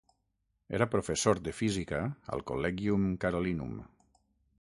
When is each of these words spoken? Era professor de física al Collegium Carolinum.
Era 0.77 0.87
professor 0.93 1.41
de 1.47 1.53
física 1.59 1.99
al 2.37 2.43
Collegium 2.53 3.05
Carolinum. 3.27 3.77